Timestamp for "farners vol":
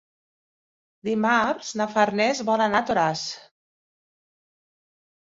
1.95-2.63